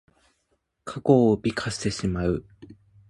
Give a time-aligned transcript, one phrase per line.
[0.83, 2.43] 過去を美化してしまう。